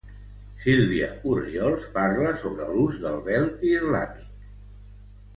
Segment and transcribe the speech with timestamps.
[0.61, 4.25] Sílvia Orriols parla sobre l'ús del vel islàmic.